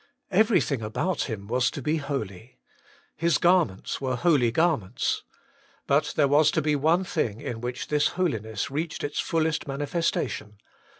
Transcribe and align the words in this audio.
Everything 0.31 0.81
about 0.81 1.25
him 1.29 1.45
was 1.45 1.69
to 1.69 1.79
be 1.79 1.97
holy. 1.97 2.57
His 3.15 3.37
garments 3.37 4.01
were 4.01 4.15
holy 4.15 4.51
gar 4.51 4.75
ments. 4.75 5.21
But 5.85 6.13
there 6.15 6.27
was 6.27 6.49
to 6.53 6.61
be 6.63 6.75
one 6.75 7.03
thing 7.03 7.39
in 7.39 7.61
which 7.61 7.89
this 7.89 8.07
holiness 8.17 8.71
reached 8.71 9.03
its 9.03 9.19
fullest 9.19 9.67
manifestation. 9.67 10.57